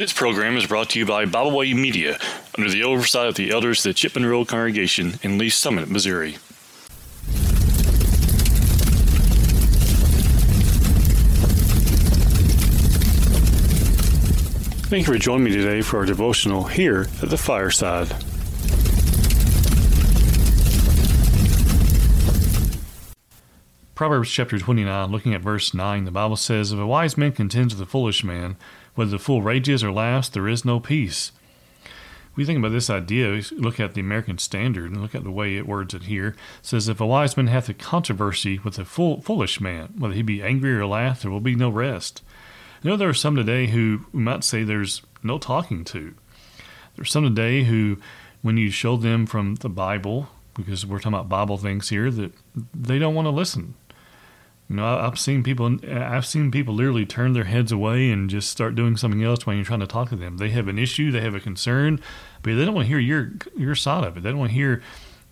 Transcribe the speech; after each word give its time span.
This 0.00 0.14
program 0.14 0.56
is 0.56 0.66
brought 0.66 0.88
to 0.90 0.98
you 0.98 1.04
by 1.04 1.26
Bible 1.26 1.50
Way 1.50 1.74
Media 1.74 2.16
under 2.56 2.70
the 2.70 2.84
oversight 2.84 3.28
of 3.28 3.34
the 3.34 3.50
elders 3.50 3.84
of 3.84 3.90
the 3.90 3.92
Chipman 3.92 4.24
Road 4.24 4.48
Congregation 4.48 5.18
in 5.22 5.36
Lee's 5.36 5.54
Summit, 5.54 5.90
Missouri. 5.90 6.38
Thank 14.88 15.06
you 15.06 15.12
for 15.12 15.18
joining 15.18 15.44
me 15.44 15.50
today 15.50 15.82
for 15.82 15.98
our 15.98 16.06
devotional 16.06 16.64
here 16.64 17.08
at 17.22 17.28
the 17.28 17.36
fireside. 17.36 18.10
Proverbs 24.00 24.30
chapter 24.30 24.58
29, 24.58 25.10
looking 25.10 25.34
at 25.34 25.42
verse 25.42 25.74
9, 25.74 26.06
the 26.06 26.10
Bible 26.10 26.36
says, 26.36 26.72
If 26.72 26.78
a 26.78 26.86
wise 26.86 27.18
man 27.18 27.32
contends 27.32 27.74
with 27.74 27.86
a 27.86 27.90
foolish 27.90 28.24
man, 28.24 28.56
whether 28.94 29.10
the 29.10 29.18
fool 29.18 29.42
rages 29.42 29.84
or 29.84 29.92
laughs, 29.92 30.30
there 30.30 30.48
is 30.48 30.64
no 30.64 30.80
peace. 30.80 31.32
We 32.34 32.46
think 32.46 32.58
about 32.58 32.72
this 32.72 32.88
idea, 32.88 33.42
look 33.52 33.78
at 33.78 33.92
the 33.92 34.00
American 34.00 34.38
Standard 34.38 34.90
and 34.90 35.02
look 35.02 35.14
at 35.14 35.22
the 35.22 35.30
way 35.30 35.54
it 35.54 35.66
words 35.66 35.92
it 35.92 36.04
here. 36.04 36.28
It 36.28 36.36
says, 36.62 36.88
If 36.88 36.98
a 36.98 37.04
wise 37.04 37.36
man 37.36 37.48
hath 37.48 37.68
a 37.68 37.74
controversy 37.74 38.58
with 38.58 38.78
a 38.78 38.86
fool, 38.86 39.20
foolish 39.20 39.60
man, 39.60 39.92
whether 39.98 40.14
he 40.14 40.22
be 40.22 40.42
angry 40.42 40.72
or 40.72 40.86
laugh, 40.86 41.20
there 41.20 41.30
will 41.30 41.40
be 41.40 41.54
no 41.54 41.68
rest. 41.68 42.22
You 42.82 42.88
know, 42.88 42.96
there 42.96 43.10
are 43.10 43.12
some 43.12 43.36
today 43.36 43.66
who 43.66 44.06
might 44.14 44.44
say 44.44 44.64
there's 44.64 45.02
no 45.22 45.36
talking 45.36 45.84
to. 45.84 46.14
There's 46.96 47.12
some 47.12 47.24
today 47.24 47.64
who, 47.64 47.98
when 48.40 48.56
you 48.56 48.70
show 48.70 48.96
them 48.96 49.26
from 49.26 49.56
the 49.56 49.68
Bible, 49.68 50.30
because 50.56 50.86
we're 50.86 51.00
talking 51.00 51.12
about 51.12 51.28
Bible 51.28 51.58
things 51.58 51.90
here, 51.90 52.10
that 52.10 52.32
they 52.74 52.98
don't 52.98 53.14
want 53.14 53.26
to 53.26 53.30
listen. 53.30 53.74
You 54.70 54.76
know, 54.76 54.86
I've 54.86 55.18
seen 55.18 55.42
people. 55.42 55.78
I've 55.90 56.24
seen 56.24 56.52
people 56.52 56.74
literally 56.74 57.04
turn 57.04 57.32
their 57.32 57.44
heads 57.44 57.72
away 57.72 58.12
and 58.12 58.30
just 58.30 58.50
start 58.50 58.76
doing 58.76 58.96
something 58.96 59.24
else 59.24 59.44
when 59.44 59.56
you're 59.56 59.64
trying 59.64 59.80
to 59.80 59.86
talk 59.86 60.10
to 60.10 60.16
them. 60.16 60.36
They 60.36 60.50
have 60.50 60.68
an 60.68 60.78
issue, 60.78 61.10
they 61.10 61.22
have 61.22 61.34
a 61.34 61.40
concern, 61.40 62.00
but 62.42 62.54
they 62.54 62.64
don't 62.64 62.74
want 62.74 62.84
to 62.84 62.88
hear 62.88 63.00
your 63.00 63.32
your 63.56 63.74
side 63.74 64.04
of 64.04 64.16
it. 64.16 64.22
They 64.22 64.30
don't 64.30 64.38
want 64.38 64.52
to 64.52 64.56
hear 64.56 64.80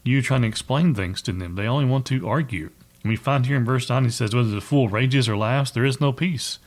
you 0.02 0.22
trying 0.22 0.42
to 0.42 0.48
explain 0.48 0.92
things 0.92 1.22
to 1.22 1.32
them. 1.32 1.54
They 1.54 1.68
only 1.68 1.84
want 1.84 2.04
to 2.06 2.28
argue. 2.28 2.70
And 3.04 3.10
we 3.10 3.16
find 3.16 3.46
here 3.46 3.56
in 3.56 3.64
verse 3.64 3.88
nine, 3.88 4.02
he 4.02 4.10
says, 4.10 4.34
"Whether 4.34 4.50
the 4.50 4.60
fool 4.60 4.88
rages 4.88 5.28
or 5.28 5.36
laughs, 5.36 5.70
there 5.70 5.84
is 5.84 6.00
no 6.00 6.10
peace." 6.10 6.58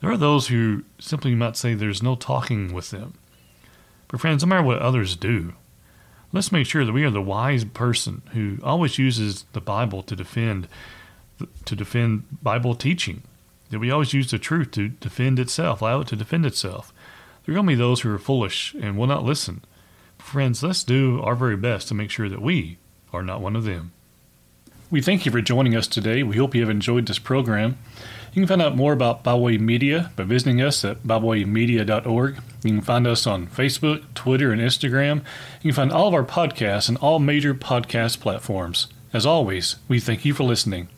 There 0.00 0.10
are 0.10 0.16
those 0.16 0.48
who 0.48 0.82
simply 0.98 1.36
might 1.36 1.56
say 1.56 1.74
there's 1.74 2.02
no 2.02 2.16
talking 2.16 2.72
with 2.74 2.90
them. 2.90 3.14
But 4.08 4.20
friends, 4.20 4.42
no 4.42 4.48
matter 4.48 4.64
what 4.64 4.80
others 4.80 5.14
do, 5.14 5.52
let's 6.32 6.50
make 6.50 6.66
sure 6.66 6.84
that 6.84 6.92
we 6.92 7.04
are 7.04 7.10
the 7.10 7.22
wise 7.22 7.64
person 7.64 8.22
who 8.32 8.58
always 8.64 8.98
uses 8.98 9.44
the 9.52 9.60
Bible 9.60 10.02
to 10.02 10.16
defend 10.16 10.66
to 11.64 11.76
defend 11.76 12.24
Bible 12.42 12.74
teaching. 12.74 13.22
That 13.70 13.78
we 13.78 13.90
always 13.90 14.12
use 14.12 14.30
the 14.30 14.38
truth 14.38 14.70
to 14.72 14.88
defend 14.88 15.38
itself, 15.38 15.80
allow 15.80 16.00
it 16.00 16.08
to 16.08 16.16
defend 16.16 16.46
itself. 16.46 16.92
There 17.44 17.52
are 17.52 17.56
going 17.56 17.66
to 17.66 17.72
be 17.72 17.74
those 17.74 18.00
who 18.00 18.12
are 18.14 18.18
foolish 18.18 18.74
and 18.80 18.96
will 18.96 19.06
not 19.06 19.24
listen. 19.24 19.64
Friends, 20.18 20.62
let's 20.62 20.84
do 20.84 21.20
our 21.22 21.34
very 21.34 21.56
best 21.56 21.88
to 21.88 21.94
make 21.94 22.10
sure 22.10 22.28
that 22.28 22.42
we 22.42 22.78
are 23.12 23.22
not 23.22 23.40
one 23.40 23.56
of 23.56 23.64
them. 23.64 23.92
We 24.90 25.02
thank 25.02 25.26
you 25.26 25.32
for 25.32 25.40
joining 25.40 25.74
us 25.74 25.86
today. 25.86 26.22
We 26.22 26.36
hope 26.36 26.54
you 26.54 26.60
have 26.60 26.70
enjoyed 26.70 27.06
this 27.06 27.18
program. 27.18 27.78
You 28.32 28.42
can 28.42 28.46
find 28.46 28.62
out 28.62 28.76
more 28.76 28.92
about 28.92 29.22
Bible 29.22 29.42
Way 29.42 29.58
Media 29.58 30.10
by 30.16 30.24
visiting 30.24 30.60
us 30.60 30.84
at 30.84 31.02
biblewaymedia.org. 31.04 32.38
You 32.62 32.70
can 32.70 32.80
find 32.80 33.06
us 33.06 33.26
on 33.26 33.46
Facebook, 33.46 34.02
Twitter, 34.14 34.52
and 34.52 34.60
Instagram. 34.60 35.18
You 35.62 35.72
can 35.72 35.76
find 35.76 35.92
all 35.92 36.08
of 36.08 36.14
our 36.14 36.24
podcasts 36.24 36.88
on 36.88 36.96
all 36.96 37.18
major 37.18 37.54
podcast 37.54 38.20
platforms. 38.20 38.88
As 39.12 39.24
always, 39.24 39.76
we 39.86 40.00
thank 40.00 40.24
you 40.24 40.34
for 40.34 40.44
listening. 40.44 40.88